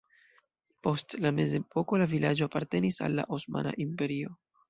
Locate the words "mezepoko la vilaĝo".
1.39-2.47